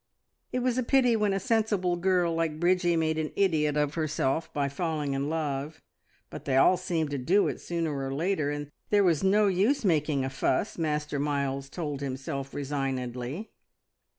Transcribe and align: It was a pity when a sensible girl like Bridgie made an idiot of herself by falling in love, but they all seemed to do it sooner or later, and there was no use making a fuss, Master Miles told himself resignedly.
It 0.51 0.63
was 0.63 0.79
a 0.79 0.83
pity 0.83 1.15
when 1.15 1.31
a 1.31 1.39
sensible 1.39 1.95
girl 1.95 2.33
like 2.33 2.59
Bridgie 2.59 2.95
made 2.95 3.19
an 3.19 3.31
idiot 3.35 3.77
of 3.77 3.93
herself 3.93 4.51
by 4.51 4.67
falling 4.67 5.13
in 5.13 5.29
love, 5.29 5.79
but 6.31 6.45
they 6.45 6.57
all 6.57 6.75
seemed 6.75 7.11
to 7.11 7.19
do 7.19 7.47
it 7.47 7.61
sooner 7.61 7.95
or 7.95 8.11
later, 8.11 8.49
and 8.49 8.71
there 8.89 9.03
was 9.03 9.23
no 9.23 9.45
use 9.45 9.85
making 9.85 10.25
a 10.25 10.29
fuss, 10.31 10.79
Master 10.79 11.19
Miles 11.19 11.69
told 11.69 12.01
himself 12.01 12.51
resignedly. 12.55 13.51